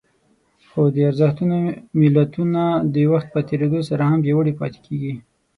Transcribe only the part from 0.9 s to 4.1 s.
د ارزښتونو ملتونه د وخت په تېرېدو سره